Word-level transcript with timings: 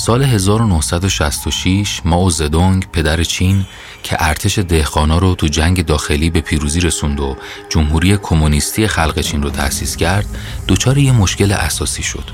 سال 0.00 0.22
1966 0.22 2.00
ماو 2.04 2.30
زدونگ 2.30 2.86
پدر 2.92 3.24
چین 3.24 3.66
که 4.02 4.16
ارتش 4.18 4.58
دهخانا 4.58 5.18
رو 5.18 5.34
تو 5.34 5.46
جنگ 5.46 5.86
داخلی 5.86 6.30
به 6.30 6.40
پیروزی 6.40 6.80
رسوند 6.80 7.20
و 7.20 7.36
جمهوری 7.68 8.16
کمونیستی 8.16 8.86
خلق 8.86 9.20
چین 9.20 9.42
رو 9.42 9.50
تأسیس 9.50 9.96
کرد 9.96 10.26
دچار 10.68 10.98
یه 10.98 11.12
مشکل 11.12 11.52
اساسی 11.52 12.02
شد. 12.02 12.30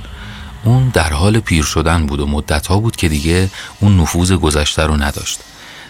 اون 0.64 0.88
در 0.88 1.12
حال 1.12 1.40
پیر 1.40 1.64
شدن 1.64 2.06
بود 2.06 2.20
و 2.20 2.26
مدتها 2.26 2.80
بود 2.80 2.96
که 2.96 3.08
دیگه 3.08 3.50
اون 3.80 4.00
نفوذ 4.00 4.32
گذشته 4.32 4.82
رو 4.82 4.96
نداشت. 4.96 5.40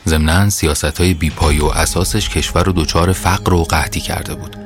ضمنا 0.09 0.51
سیاست 0.51 1.01
های 1.01 1.15
بیپایی 1.15 1.61
و 1.61 1.67
اساسش 1.67 2.29
کشور 2.29 2.65
رو 2.65 2.73
دچار 2.73 3.13
فقر 3.13 3.55
و 3.55 3.65
قحطی 3.65 4.01
کرده 4.01 4.35
بود 4.35 4.57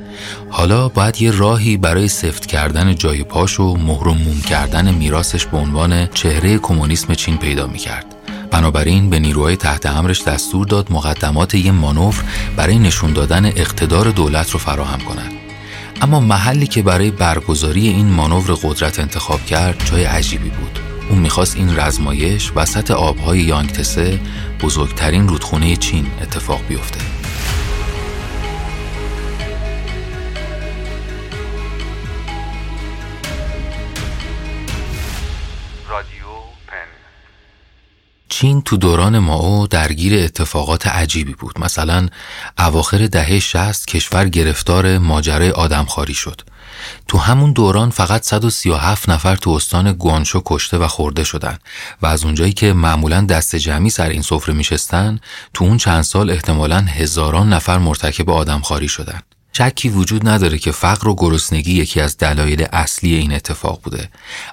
حالا 0.50 0.88
باید 0.88 1.22
یه 1.22 1.30
راهی 1.30 1.76
برای 1.76 2.08
سفت 2.08 2.46
کردن 2.46 2.94
جای 2.94 3.24
پاش 3.24 3.60
و 3.60 3.76
مهرموم 3.76 4.40
کردن 4.40 4.94
میراثش 4.94 5.46
به 5.46 5.56
عنوان 5.56 6.06
چهره 6.06 6.58
کمونیسم 6.58 7.14
چین 7.14 7.36
پیدا 7.36 7.66
می‌کرد. 7.66 8.06
بنابراین 8.50 9.10
به 9.10 9.18
نیروهای 9.18 9.56
تحت 9.56 9.86
امرش 9.86 10.22
دستور 10.24 10.66
داد 10.66 10.92
مقدمات 10.92 11.54
یه 11.54 11.72
مانور 11.72 12.24
برای 12.56 12.78
نشون 12.78 13.12
دادن 13.12 13.44
اقتدار 13.44 14.10
دولت 14.10 14.50
رو 14.50 14.58
فراهم 14.58 15.00
کنند. 15.00 15.32
اما 16.02 16.20
محلی 16.20 16.66
که 16.66 16.82
برای 16.82 17.10
برگزاری 17.10 17.88
این 17.88 18.06
مانور 18.06 18.58
قدرت 18.62 18.98
انتخاب 18.98 19.46
کرد 19.46 19.82
جای 19.84 20.04
عجیبی 20.04 20.48
بود. 20.48 20.89
اون 21.10 21.18
می‌خواست 21.18 21.56
این 21.56 21.76
رزمایش 21.76 22.52
وسط 22.56 22.90
آبهای 22.90 23.38
یانگتسه 23.40 24.20
بزرگترین 24.60 25.28
رودخونه 25.28 25.76
چین 25.76 26.06
اتفاق 26.22 26.60
بیفته. 26.68 27.19
چین 38.40 38.62
تو 38.62 38.76
دوران 38.76 39.18
ماو 39.18 39.66
درگیر 39.66 40.24
اتفاقات 40.24 40.86
عجیبی 40.86 41.34
بود. 41.34 41.60
مثلا 41.60 42.08
اواخر 42.58 43.06
دهه 43.06 43.38
60 43.40 43.86
کشور 43.86 44.28
گرفتار 44.28 44.98
ماجرای 44.98 45.50
آدمخواری 45.50 46.14
شد. 46.14 46.40
تو 47.08 47.18
همون 47.18 47.52
دوران 47.52 47.90
فقط 47.90 48.22
137 48.22 49.08
نفر 49.08 49.36
تو 49.36 49.50
استان 49.50 49.92
گوانشو 49.92 50.42
کشته 50.46 50.78
و 50.78 50.86
خورده 50.86 51.24
شدن 51.24 51.58
و 52.02 52.06
از 52.06 52.24
اونجایی 52.24 52.52
که 52.52 52.72
معمولا 52.72 53.20
دست 53.20 53.56
جمعی 53.56 53.90
سر 53.90 54.08
این 54.08 54.22
سفره 54.22 54.54
میشستن 54.54 55.20
تو 55.54 55.64
اون 55.64 55.76
چند 55.76 56.02
سال 56.02 56.30
احتمالا 56.30 56.80
هزاران 56.80 57.52
نفر 57.52 57.78
مرتکب 57.78 58.30
آدمخواری 58.30 58.88
شدن. 58.88 59.20
شکی 59.60 59.88
وجود 59.88 60.28
نداره 60.28 60.58
که 60.58 60.72
فقر 60.72 61.08
و 61.08 61.14
گرسنگی 61.14 61.72
یکی 61.72 62.00
از 62.00 62.16
دلایل 62.16 62.66
اصلی 62.72 63.14
این 63.14 63.32
اتفاق 63.32 63.80
بوده. 63.82 64.08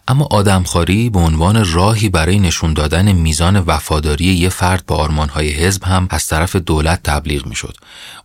اما 0.08 0.28
آدمخواری 0.32 1.10
به 1.10 1.20
عنوان 1.20 1.74
راهی 1.74 2.10
برای 2.10 2.40
نشون 2.40 2.74
دادن 2.74 3.12
میزان 3.12 3.60
وفاداری 3.60 4.26
یه 4.26 4.50
فرد 4.50 4.86
به 4.86 4.96
آرمانهای 4.96 5.50
حزب 5.50 5.84
هم 5.84 6.08
از 6.10 6.28
طرف 6.28 6.56
دولت 6.56 7.04
تبلیغ 7.04 7.46
می‌شد. 7.46 7.78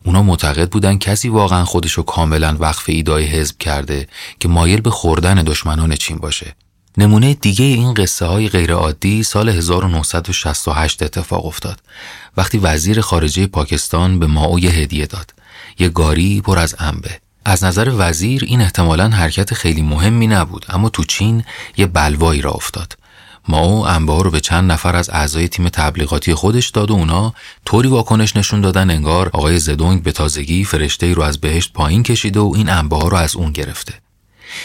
اونا 0.05 0.23
معتقد 0.23 0.71
بودن 0.71 0.99
کسی 0.99 1.29
واقعا 1.29 1.65
خودشو 1.65 2.03
کاملا 2.03 2.57
وقف 2.61 2.85
ایدای 2.87 3.25
حزب 3.25 3.59
کرده 3.59 4.09
که 4.41 4.49
مایل 4.49 4.81
به 4.81 4.91
خوردن 4.91 5.35
دشمنان 5.35 5.95
چین 5.95 6.19
باشه. 6.19 6.55
نمونه 6.99 7.35
دیگه 7.35 7.65
این 7.65 7.95
قصه 7.95 8.27
های 8.27 8.49
غیرعادی 8.49 9.23
سال 9.23 9.49
1968 9.49 11.03
اتفاق 11.03 11.47
افتاد. 11.47 11.81
وقتی 12.37 12.59
وزیر 12.59 13.01
خارجه 13.01 13.47
پاکستان 13.47 14.19
به 14.19 14.27
ماو 14.27 14.61
یه 14.61 14.71
هدیه 14.71 15.07
داد. 15.07 15.42
یه 15.79 15.89
گاری 15.89 16.41
پر 16.41 16.59
از 16.59 16.75
انبه. 16.79 17.21
از 17.45 17.65
نظر 17.65 17.93
وزیر 17.97 18.45
این 18.45 18.61
احتمالا 18.61 19.09
حرکت 19.09 19.55
خیلی 19.55 19.83
مهمی 19.83 20.27
نبود 20.27 20.67
اما 20.69 20.89
تو 20.89 21.05
چین 21.05 21.45
یه 21.77 21.87
بلوایی 21.87 22.41
را 22.41 22.51
افتاد. 22.51 22.97
ماو 23.49 23.87
انبه 23.87 24.23
رو 24.23 24.31
به 24.31 24.41
چند 24.41 24.73
نفر 24.73 24.97
از 24.97 25.11
اعضای 25.11 25.49
تیم 25.49 25.69
تبلیغاتی 25.69 26.35
خودش 26.35 26.69
داد 26.69 26.91
و 26.91 26.95
اونا 26.95 27.35
طوری 27.65 27.89
واکنش 27.89 28.37
نشون 28.37 28.61
دادن 28.61 28.91
انگار 28.91 29.31
آقای 29.33 29.59
زدونگ 29.59 30.03
به 30.03 30.13
تازگی 30.13 30.65
فرشته 30.65 31.15
رو 31.15 31.23
از 31.23 31.41
بهشت 31.41 31.73
پایین 31.73 32.03
کشیده 32.03 32.41
و 32.41 32.53
این 32.57 32.69
انبه 32.69 32.97
ها 32.97 33.09
رو 33.09 33.17
از 33.17 33.37
اون 33.37 33.53
گرفته. 33.53 33.95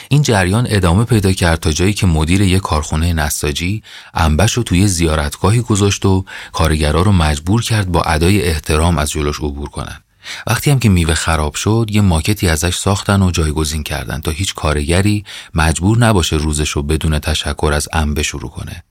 این 0.10 0.22
جریان 0.22 0.68
ادامه 0.70 1.04
پیدا 1.04 1.32
کرد 1.32 1.60
تا 1.60 1.72
جایی 1.72 1.94
که 1.94 2.08
مدیر 2.08 2.42
یک 2.42 2.62
کارخونه 2.62 3.14
نساجی 3.14 3.84
انبش 4.14 4.54
رو 4.54 4.64
توی 4.64 4.88
زیارتگاهی 4.88 5.62
گذاشت 5.62 6.06
و 6.06 6.26
کارگرا 6.52 7.02
رو 7.02 7.12
مجبور 7.12 7.62
کرد 7.62 7.92
با 7.92 8.02
ادای 8.02 8.42
احترام 8.42 8.98
از 8.98 9.12
جلوش 9.12 9.40
عبور 9.40 9.70
کنند. 9.70 10.04
وقتی 10.48 10.72
هم 10.72 10.80
که 10.80 10.90
میوه 10.90 11.14
خراب 11.14 11.56
شد 11.56 11.88
یه 11.92 12.02
ماکتی 12.02 12.50
ازش 12.50 12.78
ساختن 12.78 13.22
و 13.22 13.32
جایگزین 13.32 13.84
کردن 13.84 14.22
تا 14.22 14.32
هیچ 14.32 14.54
کارگری 14.54 15.26
مجبور 15.54 15.98
نباشه 15.98 16.36
روزش 16.36 16.70
رو 16.70 16.84
بدون 16.84 17.20
تشکر 17.20 17.72
از 17.74 17.88
انبه 17.94 18.24
شروع 18.24 18.50
کنه. 18.50 18.84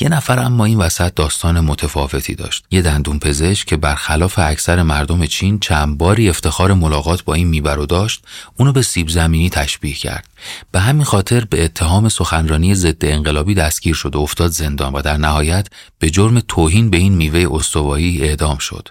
یه 0.00 0.08
نفر 0.08 0.38
اما 0.38 0.64
این 0.64 0.78
وسط 0.78 1.14
داستان 1.14 1.60
متفاوتی 1.60 2.34
داشت. 2.34 2.64
یه 2.70 2.82
دندون 2.82 3.18
پزشک 3.18 3.66
که 3.66 3.76
برخلاف 3.76 4.38
اکثر 4.38 4.82
مردم 4.82 5.26
چین 5.26 5.58
چند 5.58 5.98
باری 5.98 6.28
افتخار 6.28 6.74
ملاقات 6.74 7.22
با 7.22 7.34
این 7.34 7.48
میبر 7.48 7.74
رو 7.74 7.86
داشت، 7.86 8.24
اونو 8.56 8.72
به 8.72 8.82
سیب 8.82 9.08
زمینی 9.08 9.50
تشبیه 9.50 9.94
کرد. 9.94 10.28
به 10.72 10.80
همین 10.80 11.04
خاطر 11.04 11.44
به 11.44 11.64
اتهام 11.64 12.08
سخنرانی 12.08 12.74
ضد 12.74 13.04
انقلابی 13.04 13.54
دستگیر 13.54 13.94
شد 13.94 14.16
و 14.16 14.20
افتاد 14.20 14.50
زندان 14.50 14.92
و 14.92 15.02
در 15.02 15.16
نهایت 15.16 15.66
به 15.98 16.10
جرم 16.10 16.40
توهین 16.40 16.90
به 16.90 16.96
این 16.96 17.14
میوه 17.14 17.56
استوایی 17.56 18.22
اعدام 18.22 18.58
شد. 18.58 18.88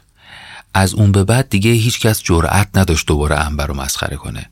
از 0.77 0.93
اون 0.93 1.11
به 1.11 1.23
بعد 1.23 1.49
دیگه 1.49 1.71
هیچکس 1.71 2.21
جرأت 2.23 2.67
نداشت 2.75 3.07
دوباره 3.07 3.35
انبر 3.35 3.67
رو 3.67 3.73
مسخره 3.73 4.15
کنه 4.17 4.49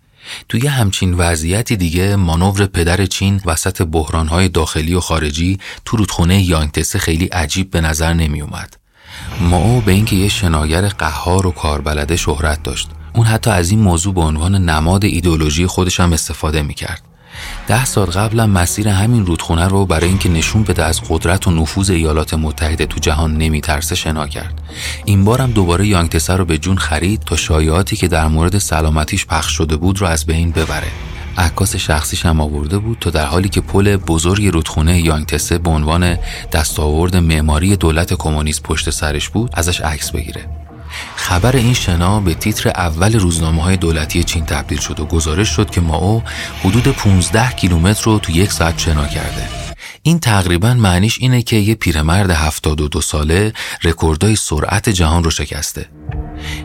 توی 0.50 0.68
همچین 0.68 1.14
وضعیتی 1.14 1.78
دیگه 1.78 2.16
مانور 2.16 2.66
پدر 2.66 3.06
چین 3.06 3.42
وسط 3.46 3.82
بحرانهای 3.82 4.50
داخلی 4.50 4.94
و 4.94 5.00
خارجی 5.00 5.60
تو 5.86 5.98
رودخونه 5.98 6.44
یانگتسه 6.44 7.00
خیلی 7.00 7.26
عجیب 7.26 7.72
به 7.72 7.82
نظر 7.82 8.14
نمی 8.14 8.42
اومد. 8.42 8.78
ماو 9.42 9.82
به 9.82 9.92
اینکه 9.92 10.16
یه 10.16 10.30
شناگر 10.30 10.88
قهار 10.88 11.48
و 11.48 11.52
کاربلده 11.52 12.16
شهرت 12.16 12.64
داشت 12.64 12.90
اون 13.14 13.26
حتی 13.26 13.50
از 13.50 13.72
این 13.72 13.80
موضوع 13.80 14.14
به 14.14 14.22
عنوان 14.22 14.70
نماد 14.70 15.06
ایدولوژی 15.06 15.68
خودش 15.68 16.00
هم 16.00 16.14
استفاده 16.14 16.62
می 16.62 16.74
کرد. 16.74 17.02
ده 17.68 17.86
سال 17.86 18.06
قبلا 18.06 18.48
مسیر 18.48 18.88
همین 18.88 19.26
رودخونه 19.26 19.68
رو 19.68 19.86
برای 19.86 20.10
اینکه 20.10 20.30
نشون 20.30 20.64
بده 20.64 20.84
از 20.84 21.02
قدرت 21.10 21.48
و 21.48 21.52
نفوذ 21.52 21.90
ایالات 21.90 22.34
متحده 22.34 22.86
تو 22.86 23.00
جهان 23.00 23.38
نمیترسه 23.38 23.96
شنا 23.96 24.28
کرد. 24.28 24.62
این 25.06 25.26
بار 25.26 25.42
هم 25.42 25.52
دوباره 25.52 25.88
یانگتسه 25.88 26.34
رو 26.34 26.46
به 26.46 26.58
جون 26.58 26.78
خرید 26.78 27.20
تا 27.20 27.36
شایعاتی 27.36 27.96
که 27.96 28.08
در 28.08 28.28
مورد 28.28 28.58
سلامتیش 28.58 29.26
پخش 29.26 29.52
شده 29.52 29.76
بود 29.76 30.02
رو 30.02 30.08
از 30.08 30.26
بین 30.26 30.52
ببره. 30.52 30.92
عکاس 31.38 31.76
شخصیش 31.76 32.26
هم 32.26 32.42
آورده 32.42 32.78
بود 32.78 32.98
تا 33.00 33.10
در 33.10 33.26
حالی 33.26 33.50
که 33.50 33.62
پل 33.62 33.98
بزرگ 33.98 34.48
رودخونه 34.48 35.02
یانگتسه 35.02 35.58
به 35.58 35.70
عنوان 35.70 36.18
دستاورد 36.52 37.16
معماری 37.16 37.76
دولت 37.76 38.14
کمونیست 38.14 38.64
پشت 38.64 38.90
سرش 38.90 39.30
بود 39.30 39.50
ازش 39.54 39.82
عکس 39.82 40.12
بگیره. 40.12 40.63
خبر 41.16 41.56
این 41.56 41.74
شنا 41.74 42.20
به 42.20 42.34
تیتر 42.34 42.70
اول 42.70 43.20
روزنامه 43.20 43.64
های 43.64 43.78
دولتی 43.78 44.24
چین 44.24 44.46
تبدیل 44.46 44.80
شد 44.80 45.00
و 45.00 45.06
گزارش 45.06 45.50
شد 45.50 45.70
که 45.70 45.82
ماو 45.82 46.24
حدود 46.64 46.88
15 46.88 47.52
کیلومتر 47.52 48.04
رو 48.04 48.20
تو 48.20 48.32
یک 48.32 48.52
ساعت 48.52 48.80
شنا 48.80 49.08
کرده. 49.08 49.64
این 50.04 50.20
تقریبا 50.20 50.74
معنیش 50.74 51.18
اینه 51.22 51.42
که 51.42 51.56
یه 51.56 51.76
پیرمرد 51.76 52.32
72 52.32 53.02
ساله 53.02 53.54
رکوردای 53.84 54.36
سرعت 54.36 54.90
جهان 54.90 55.24
رو 55.24 55.30
شکسته. 55.30 55.90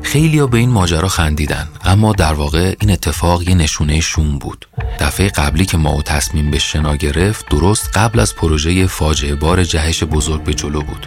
خیلیا 0.03 0.47
به 0.47 0.59
این 0.59 0.71
ماجرا 0.71 1.09
خندیدن 1.09 1.69
اما 1.84 2.12
در 2.12 2.33
واقع 2.33 2.75
این 2.81 2.91
اتفاق 2.91 3.49
یه 3.49 3.55
نشونه 3.55 4.00
شوم 4.00 4.39
بود. 4.39 4.69
دفعه 5.00 5.28
قبلی 5.28 5.66
که 5.66 5.77
ماو 5.77 6.03
تصمیم 6.03 6.50
به 6.50 6.59
شنا 6.59 6.97
گرفت 6.97 7.49
درست 7.49 7.91
قبل 7.95 8.21
از 8.21 8.34
پروژه 8.34 8.87
فاجعه 8.87 9.34
بار 9.34 9.65
جهش 9.65 10.05
بزرگ 10.05 10.45
به 10.45 10.55
جلو 10.55 10.83
بود. 10.83 11.06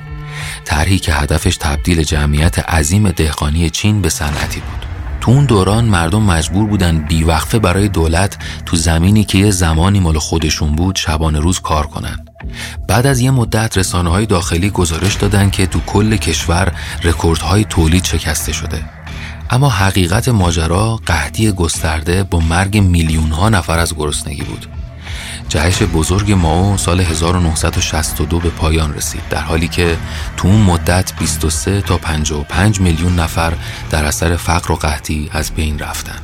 طرحی 0.65 0.99
که 0.99 1.13
هدفش 1.13 1.57
تبدیل 1.57 2.03
جمعیت 2.03 2.59
عظیم 2.59 3.11
دهقانی 3.11 3.69
چین 3.69 4.01
به 4.01 4.09
صنعتی 4.09 4.59
بود. 4.59 4.85
تو 5.21 5.31
اون 5.31 5.45
دوران 5.45 5.85
مردم 5.85 6.23
مجبور 6.23 6.67
بودن 6.67 6.97
بیوقفه 6.97 7.59
برای 7.59 7.87
دولت 7.87 8.37
تو 8.65 8.77
زمینی 8.77 9.23
که 9.23 9.37
یه 9.37 9.51
زمانی 9.51 9.99
مال 9.99 10.19
خودشون 10.19 10.75
بود 10.75 10.95
شبانه 10.95 11.39
روز 11.39 11.59
کار 11.59 11.87
کنن. 11.87 12.25
بعد 12.87 13.07
از 13.07 13.19
یه 13.19 13.31
مدت 13.31 13.77
رسانه 13.77 14.09
های 14.09 14.25
داخلی 14.25 14.69
گزارش 14.69 15.15
دادن 15.15 15.49
که 15.49 15.67
تو 15.67 15.79
کل 15.79 16.15
کشور 16.15 16.71
رکوردهای 17.03 17.63
تولید 17.63 18.05
شکسته 18.05 18.51
شده. 18.51 18.83
اما 19.49 19.69
حقیقت 19.69 20.29
ماجرا 20.29 20.95
قحطی 21.05 21.51
گسترده 21.51 22.23
با 22.23 22.39
مرگ 22.39 22.77
میلیون 22.77 23.31
ها 23.31 23.49
نفر 23.49 23.79
از 23.79 23.95
گرسنگی 23.95 24.43
بود. 24.43 24.67
جهش 25.51 25.83
بزرگ 25.83 26.31
ماو 26.31 26.77
سال 26.77 26.99
1962 26.99 28.39
به 28.39 28.49
پایان 28.49 28.93
رسید 28.93 29.21
در 29.29 29.41
حالی 29.41 29.67
که 29.67 29.97
تو 30.37 30.47
اون 30.47 30.61
مدت 30.61 31.13
23 31.19 31.81
تا 31.81 31.97
55 31.97 32.79
میلیون 32.79 33.15
نفر 33.15 33.53
در 33.89 34.05
اثر 34.05 34.35
فقر 34.35 34.71
و 34.71 34.75
قحطی 34.75 35.29
از 35.31 35.51
بین 35.51 35.79
رفتن. 35.79 36.19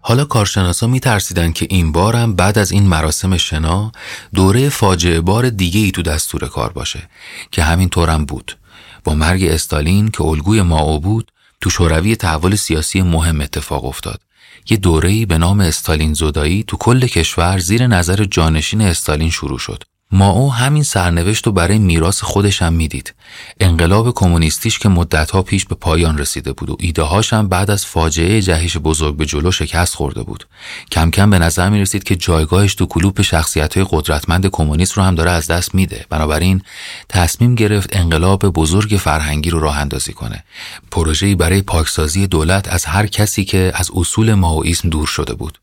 حالا 0.00 0.24
کارشناسا 0.24 0.86
می 0.86 1.00
ترسیدن 1.00 1.52
که 1.52 1.66
این 1.70 1.92
بار 1.92 2.16
هم 2.16 2.34
بعد 2.34 2.58
از 2.58 2.72
این 2.72 2.86
مراسم 2.86 3.36
شنا 3.36 3.92
دوره 4.34 4.68
فاجعه 4.68 5.20
بار 5.20 5.50
دیگه 5.50 5.80
ای 5.80 5.90
تو 5.90 6.02
دستور 6.02 6.48
کار 6.48 6.72
باشه 6.72 7.08
که 7.50 7.62
همین 7.62 7.88
طورم 7.88 8.24
بود. 8.24 8.58
با 9.04 9.14
مرگ 9.14 9.44
استالین 9.44 10.08
که 10.08 10.24
الگوی 10.24 10.62
ماو 10.62 11.00
بود 11.00 11.32
تو 11.60 11.70
شوروی 11.70 12.16
تحول 12.16 12.56
سیاسی 12.56 13.02
مهم 13.02 13.40
اتفاق 13.40 13.84
افتاد 13.84 14.27
یه 14.70 14.76
دوره‌ای 14.76 15.26
به 15.26 15.38
نام 15.38 15.60
استالین 15.60 16.14
زدایی 16.14 16.64
تو 16.66 16.76
کل 16.76 17.06
کشور 17.06 17.58
زیر 17.58 17.86
نظر 17.86 18.24
جانشین 18.24 18.82
استالین 18.82 19.30
شروع 19.30 19.58
شد. 19.58 19.84
ماو 20.12 20.52
همین 20.52 20.82
سرنوشت 20.82 21.46
رو 21.46 21.52
برای 21.52 21.78
میراث 21.78 22.22
خودش 22.22 22.62
هم 22.62 22.72
می‌دید. 22.72 23.14
انقلاب 23.60 24.14
کمونیستیش 24.14 24.78
که 24.78 24.88
مدتها 24.88 25.42
پیش 25.42 25.64
به 25.64 25.74
پایان 25.74 26.18
رسیده 26.18 26.52
بود 26.52 26.70
و 26.70 26.76
ایدههاش 26.80 27.32
هم 27.32 27.48
بعد 27.48 27.70
از 27.70 27.86
فاجعه 27.86 28.42
جهش 28.42 28.76
بزرگ 28.76 29.16
به 29.16 29.26
جلو 29.26 29.50
شکست 29.50 29.94
خورده 29.94 30.22
بود. 30.22 30.46
کم 30.92 31.10
کم 31.10 31.30
به 31.30 31.38
نظر 31.38 31.68
می 31.70 31.80
رسید 31.80 32.04
که 32.04 32.16
جایگاهش 32.16 32.74
تو 32.74 32.86
کلوپ 32.86 33.22
شخصیت 33.22 33.74
قدرتمند 33.90 34.46
کمونیست 34.46 34.92
رو 34.92 35.02
هم 35.02 35.14
داره 35.14 35.30
از 35.30 35.46
دست 35.46 35.74
میده. 35.74 36.06
بنابراین 36.10 36.62
تصمیم 37.08 37.54
گرفت 37.54 37.96
انقلاب 37.96 38.48
بزرگ 38.48 39.00
فرهنگی 39.00 39.50
رو 39.50 39.60
راه 39.60 39.78
اندازی 39.78 40.12
کنه. 40.12 40.44
پروژه‌ای 40.90 41.34
برای 41.34 41.62
پاکسازی 41.62 42.26
دولت 42.26 42.68
از 42.68 42.84
هر 42.84 43.06
کسی 43.06 43.44
که 43.44 43.72
از 43.74 43.90
اصول 43.94 44.34
ماویسم 44.34 44.88
دور 44.88 45.06
شده 45.06 45.34
بود. 45.34 45.58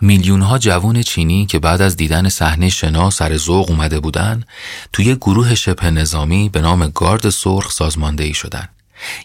میلیون 0.00 0.40
ها 0.42 0.58
جوان 0.58 1.02
چینی 1.02 1.46
که 1.46 1.58
بعد 1.58 1.82
از 1.82 1.96
دیدن 1.96 2.28
صحنه 2.28 2.68
شنا 2.68 3.10
سر 3.10 3.36
ذوق 3.36 3.70
اومده 3.70 4.00
بودن 4.00 4.44
توی 4.92 5.14
گروه 5.14 5.54
شبه 5.54 5.90
نظامی 5.90 6.48
به 6.48 6.60
نام 6.60 6.86
گارد 6.94 7.30
سرخ 7.30 7.72
سازماندهی 7.72 8.34
شدن. 8.34 8.68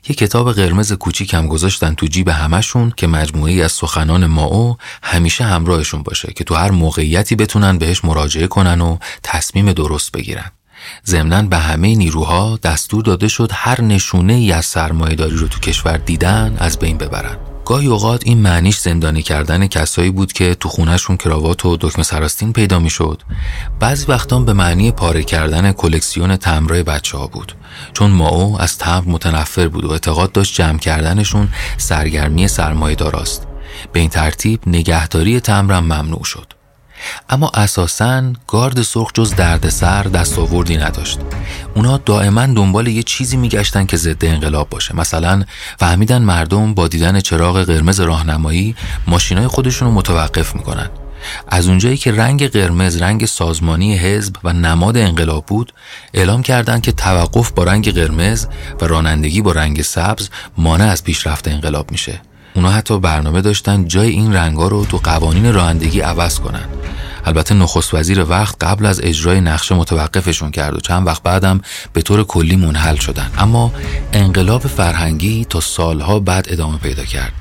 یه 0.09 0.15
کتاب 0.15 0.53
قرمز 0.53 0.93
کوچیک 0.93 1.33
هم 1.33 1.47
گذاشتن 1.47 1.93
تو 1.93 2.07
جیب 2.07 2.29
همشون 2.29 2.93
که 2.97 3.07
مجموعی 3.07 3.61
از 3.61 3.71
سخنان 3.71 4.25
ماو 4.25 4.77
همیشه 5.03 5.43
همراهشون 5.43 6.03
باشه 6.03 6.33
که 6.33 6.43
تو 6.43 6.55
هر 6.55 6.71
موقعیتی 6.71 7.35
بتونن 7.35 7.77
بهش 7.77 8.05
مراجعه 8.05 8.47
کنن 8.47 8.81
و 8.81 8.97
تصمیم 9.23 9.73
درست 9.73 10.11
بگیرن. 10.11 10.51
ضمنا 11.05 11.41
به 11.41 11.57
همه 11.57 11.95
نیروها 11.95 12.59
دستور 12.63 13.03
داده 13.03 13.27
شد 13.27 13.49
هر 13.53 13.81
نشونه 13.81 14.33
ای 14.33 14.51
از 14.51 14.65
سرمایهداری 14.65 15.35
رو 15.35 15.47
تو 15.47 15.59
کشور 15.59 15.97
دیدن 15.97 16.55
از 16.59 16.79
بین 16.79 16.97
ببرن. 16.97 17.54
گاهی 17.65 17.87
اوقات 17.87 18.21
این 18.25 18.37
معنیش 18.37 18.77
زندانی 18.77 19.21
کردن 19.21 19.67
کسایی 19.67 20.11
بود 20.11 20.33
که 20.33 20.55
تو 20.55 20.69
خونهشون 20.69 21.17
کراوات 21.17 21.65
و 21.65 21.77
دکمه 21.81 22.03
سراستین 22.03 22.53
پیدا 22.53 22.79
می‌شد. 22.79 23.21
بعضی 23.79 24.05
وقتا 24.07 24.39
به 24.39 24.53
معنی 24.53 24.91
پاره 24.91 25.23
کردن 25.23 25.71
کلکسیون 25.71 26.37
تمرای 26.37 26.83
بچه 26.83 27.17
ها 27.17 27.27
بود. 27.27 27.55
چون 27.93 28.11
ماو 28.11 28.61
از 28.61 28.77
تمر 28.77 29.03
متنفر 29.05 29.67
بود 29.67 29.85
و 29.85 29.91
اعتقاد 29.91 30.31
داشت 30.31 30.55
جمع 30.55 30.77
کردنشون 30.77 31.49
سرگرمی 31.77 32.47
سرمایه 32.47 32.95
داراست. 32.95 33.47
به 33.93 33.99
این 33.99 34.09
ترتیب 34.09 34.59
نگهداری 34.67 35.39
تمرم 35.39 35.83
ممنوع 35.83 36.23
شد. 36.23 36.54
اما 37.29 37.51
اساسا 37.53 38.23
گارد 38.47 38.81
سرخ 38.81 39.11
جز 39.13 39.35
دردسر 39.35 40.03
دستاوردی 40.03 40.77
نداشت. 40.77 41.19
اونا 41.75 41.97
دائما 41.97 42.45
دنبال 42.45 42.87
یه 42.87 43.03
چیزی 43.03 43.37
میگشتن 43.37 43.85
که 43.85 43.97
ضد 43.97 44.25
انقلاب 44.25 44.69
باشه. 44.69 44.95
مثلا 44.95 45.43
فهمیدن 45.79 46.21
مردم 46.21 46.73
با 46.73 46.87
دیدن 46.87 47.19
چراغ 47.19 47.63
قرمز 47.63 47.99
راهنمایی 47.99 48.75
ماشینای 49.07 49.47
خودشون 49.47 49.91
متوقف 49.91 50.55
می‌کنن. 50.55 50.89
از 51.47 51.67
اونجایی 51.67 51.97
که 51.97 52.11
رنگ 52.11 52.47
قرمز 52.51 53.01
رنگ 53.01 53.25
سازمانی 53.25 53.97
حزب 53.97 54.35
و 54.43 54.53
نماد 54.53 54.97
انقلاب 54.97 55.45
بود 55.45 55.73
اعلام 56.13 56.41
کردند 56.41 56.81
که 56.81 56.91
توقف 56.91 57.51
با 57.51 57.63
رنگ 57.63 57.93
قرمز 57.93 58.47
و 58.81 58.87
رانندگی 58.87 59.41
با 59.41 59.51
رنگ 59.51 59.81
سبز 59.81 60.29
مانع 60.57 60.85
از 60.85 61.03
پیشرفت 61.03 61.47
انقلاب 61.47 61.91
میشه. 61.91 62.21
اونا 62.55 62.69
حتی 62.69 62.99
برنامه 62.99 63.41
داشتن 63.41 63.87
جای 63.87 64.09
این 64.09 64.33
رنگا 64.33 64.67
رو 64.67 64.85
تو 64.85 64.97
قوانین 64.97 65.53
رانندگی 65.53 65.99
عوض 65.99 66.39
کنن. 66.39 66.65
البته 67.25 67.55
نخست 67.55 67.93
وزیر 67.93 68.25
وقت 68.29 68.63
قبل 68.63 68.85
از 68.85 69.01
اجرای 69.03 69.41
نقشه 69.41 69.75
متوقفشون 69.75 70.51
کرد 70.51 70.75
و 70.75 70.79
چند 70.79 71.07
وقت 71.07 71.23
بعدم 71.23 71.61
به 71.93 72.01
طور 72.01 72.23
کلی 72.23 72.55
منحل 72.55 72.95
شدن. 72.95 73.31
اما 73.37 73.71
انقلاب 74.13 74.67
فرهنگی 74.67 75.45
تا 75.45 75.59
سالها 75.59 76.19
بعد 76.19 76.45
ادامه 76.49 76.77
پیدا 76.77 77.05
کرد. 77.05 77.33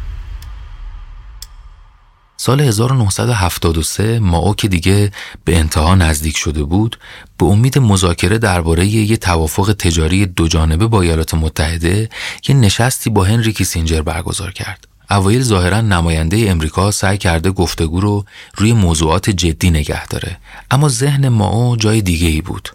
سال 2.36 2.60
1973 2.60 4.18
ماو 4.18 4.54
که 4.54 4.68
دیگه 4.68 5.12
به 5.44 5.58
انتها 5.58 5.94
نزدیک 5.94 6.36
شده 6.36 6.64
بود 6.64 6.98
به 7.38 7.46
امید 7.46 7.78
مذاکره 7.78 8.38
درباره 8.38 8.86
یه 8.86 9.16
توافق 9.16 9.72
تجاری 9.72 10.26
دو 10.26 10.48
جانبه 10.48 10.86
با 10.86 11.02
ایالات 11.02 11.34
متحده 11.34 12.08
یه 12.48 12.54
نشستی 12.54 13.10
با 13.10 13.24
هنری 13.24 13.52
کیسینجر 13.52 14.02
برگزار 14.02 14.52
کرد. 14.52 14.93
اوایل 15.14 15.42
ظاهرا 15.42 15.80
نماینده 15.80 16.50
امریکا 16.50 16.90
سعی 16.90 17.18
کرده 17.18 17.50
گفتگو 17.50 18.00
رو 18.00 18.24
روی 18.56 18.72
موضوعات 18.72 19.30
جدی 19.30 19.70
نگه 19.70 20.06
داره 20.06 20.36
اما 20.70 20.88
ذهن 20.88 21.28
ماو 21.28 21.76
جای 21.76 22.02
دیگه 22.02 22.28
ای 22.28 22.40
بود. 22.40 22.68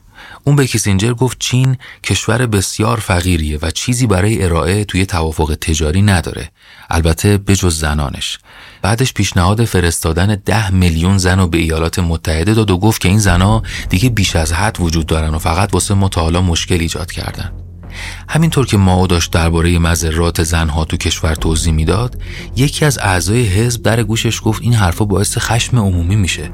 اون 0.44 0.56
به 0.56 0.68
کیسینجر 0.68 1.14
گفت 1.14 1.40
چین 1.40 1.78
کشور 2.04 2.46
بسیار 2.46 3.00
فقیریه 3.00 3.60
و 3.62 3.72
چیزی 3.72 4.08
برای 4.08 4.44
ارائه 4.44 4.86
توی 4.86 5.06
توافق 5.06 5.56
تجاری 5.62 6.02
نداره. 6.02 6.52
البته 6.90 7.38
بجز 7.38 7.80
زنانش. 7.80 8.40
بعدش 8.82 9.14
پیشنهاد 9.14 9.66
فرستادن 9.66 10.42
ده 10.46 10.72
میلیون 10.72 11.18
زن 11.18 11.40
رو 11.40 11.48
به 11.48 11.58
ایالات 11.58 12.00
متحده 12.00 12.54
داد 12.54 12.72
و 12.72 12.78
گفت 12.78 13.02
که 13.02 13.10
این 13.10 13.20
زنا 13.20 13.64
دیگه 13.90 14.10
بیش 14.10 14.36
از 14.36 14.54
حد 14.54 14.78
وجود 14.80 15.06
دارن 15.06 15.36
و 15.36 15.40
فقط 15.40 15.74
واسه 15.74 15.94
مطالعه 15.94 16.42
مشکل 16.42 16.80
ایجاد 16.80 17.12
کردن. 17.12 17.69
همینطور 18.30 18.66
که 18.66 18.78
ماو 18.78 19.08
داشت 19.08 19.32
درباره 19.32 19.80
مذرات 19.80 20.44
زنها 20.44 20.86
تو 20.86 20.98
کشور 20.98 21.36
توضیح 21.36 21.74
می‌داد 21.74 22.22
یکی 22.56 22.86
از 22.86 23.00
اعضای 23.02 23.44
حزب 23.44 23.84
در 23.84 24.04
گوشش 24.04 24.42
گفت 24.44 24.62
این 24.62 24.74
حرفا 24.74 25.06
باعث 25.06 25.38
خشم 25.38 25.78
عمومی 25.78 26.16
میشه. 26.16 26.52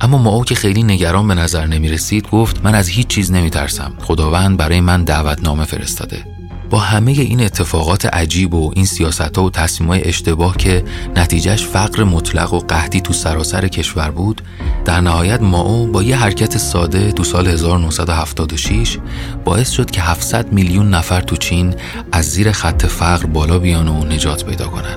اما 0.00 0.18
ماو 0.18 0.44
که 0.44 0.54
خیلی 0.54 0.82
نگران 0.82 1.28
به 1.28 1.34
نظر 1.34 1.66
نمی 1.66 1.88
رسید 1.88 2.30
گفت 2.30 2.60
من 2.64 2.74
از 2.74 2.88
هیچ 2.88 3.06
چیز 3.06 3.32
نمی 3.32 3.50
ترسم 3.50 3.92
خداوند 3.98 4.56
برای 4.56 4.80
من 4.80 5.04
دعوتنامه 5.04 5.64
فرستاده. 5.64 6.37
با 6.70 6.78
همه 6.78 7.12
این 7.12 7.40
اتفاقات 7.40 8.06
عجیب 8.06 8.54
و 8.54 8.72
این 8.74 8.84
سیاست 8.84 9.38
ها 9.38 9.44
و 9.44 9.50
تصمیم 9.50 9.90
های 9.90 10.04
اشتباه 10.04 10.56
که 10.56 10.84
نتیجهش 11.16 11.62
فقر 11.62 12.04
مطلق 12.04 12.52
و 12.52 12.58
قحطی 12.58 13.00
تو 13.00 13.12
سراسر 13.12 13.68
کشور 13.68 14.10
بود 14.10 14.42
در 14.84 15.00
نهایت 15.00 15.42
ماو 15.42 15.86
با 15.86 16.02
یه 16.02 16.16
حرکت 16.16 16.58
ساده 16.58 17.12
تو 17.12 17.24
سال 17.24 17.46
1976 17.46 18.98
باعث 19.44 19.70
شد 19.70 19.90
که 19.90 20.00
700 20.00 20.52
میلیون 20.52 20.90
نفر 20.94 21.20
تو 21.20 21.36
چین 21.36 21.74
از 22.12 22.30
زیر 22.30 22.52
خط 22.52 22.86
فقر 22.86 23.26
بالا 23.26 23.58
بیان 23.58 23.88
و 23.88 24.04
نجات 24.04 24.44
پیدا 24.44 24.66
کنن 24.66 24.96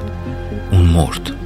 اون 0.71 0.85
مرد. 0.85 1.40